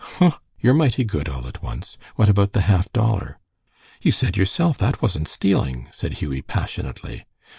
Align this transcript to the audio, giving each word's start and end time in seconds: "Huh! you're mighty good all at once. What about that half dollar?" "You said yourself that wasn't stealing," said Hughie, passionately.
"Huh! 0.17 0.39
you're 0.59 0.73
mighty 0.73 1.03
good 1.03 1.29
all 1.29 1.45
at 1.47 1.61
once. 1.61 1.95
What 2.15 2.27
about 2.27 2.53
that 2.53 2.61
half 2.61 2.91
dollar?" 2.91 3.37
"You 4.01 4.11
said 4.11 4.35
yourself 4.35 4.79
that 4.79 4.99
wasn't 4.99 5.27
stealing," 5.27 5.89
said 5.91 6.13
Hughie, 6.13 6.41
passionately. 6.41 7.25